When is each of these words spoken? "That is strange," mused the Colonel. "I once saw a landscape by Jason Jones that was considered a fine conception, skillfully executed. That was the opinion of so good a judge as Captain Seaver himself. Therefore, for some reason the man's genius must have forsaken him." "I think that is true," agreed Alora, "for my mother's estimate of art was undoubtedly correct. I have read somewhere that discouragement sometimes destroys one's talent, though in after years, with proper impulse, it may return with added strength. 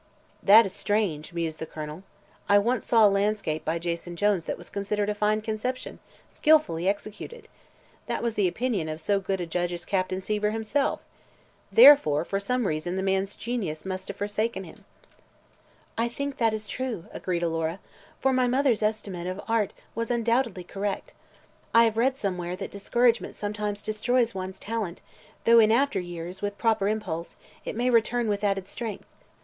"That 0.41 0.65
is 0.65 0.73
strange," 0.73 1.31
mused 1.31 1.59
the 1.59 1.67
Colonel. 1.67 2.01
"I 2.49 2.57
once 2.57 2.87
saw 2.87 3.05
a 3.05 3.07
landscape 3.07 3.63
by 3.63 3.77
Jason 3.77 4.15
Jones 4.15 4.45
that 4.45 4.57
was 4.57 4.71
considered 4.71 5.09
a 5.09 5.13
fine 5.13 5.41
conception, 5.41 5.99
skillfully 6.27 6.89
executed. 6.89 7.47
That 8.07 8.23
was 8.23 8.33
the 8.33 8.47
opinion 8.47 8.89
of 8.89 8.99
so 8.99 9.19
good 9.19 9.39
a 9.39 9.45
judge 9.45 9.71
as 9.73 9.85
Captain 9.85 10.19
Seaver 10.19 10.49
himself. 10.49 11.01
Therefore, 11.71 12.25
for 12.25 12.39
some 12.39 12.65
reason 12.65 12.95
the 12.95 13.03
man's 13.03 13.35
genius 13.35 13.85
must 13.85 14.07
have 14.07 14.17
forsaken 14.17 14.63
him." 14.63 14.85
"I 15.99 16.07
think 16.07 16.37
that 16.37 16.51
is 16.51 16.65
true," 16.65 17.05
agreed 17.11 17.43
Alora, 17.43 17.77
"for 18.19 18.33
my 18.33 18.47
mother's 18.47 18.81
estimate 18.81 19.27
of 19.27 19.39
art 19.47 19.71
was 19.93 20.09
undoubtedly 20.09 20.63
correct. 20.63 21.13
I 21.75 21.83
have 21.83 21.95
read 21.95 22.17
somewhere 22.17 22.55
that 22.55 22.71
discouragement 22.71 23.35
sometimes 23.35 23.83
destroys 23.83 24.33
one's 24.33 24.57
talent, 24.57 24.99
though 25.43 25.59
in 25.59 25.71
after 25.71 25.99
years, 25.99 26.41
with 26.41 26.57
proper 26.57 26.87
impulse, 26.87 27.35
it 27.65 27.75
may 27.75 27.91
return 27.91 28.27
with 28.27 28.43
added 28.43 28.67
strength. 28.67 29.05